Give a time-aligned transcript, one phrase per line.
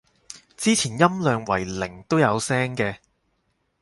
[0.57, 2.97] 之前音量為零都有聲嘅